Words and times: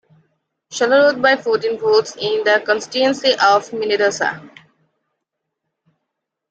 Shuttleworth 0.71 1.21
by 1.21 1.35
fourteen 1.37 1.77
votes 1.77 2.15
in 2.19 2.43
the 2.43 2.63
constituency 2.65 3.33
of 3.33 3.69
Minnedosa. 3.69 4.41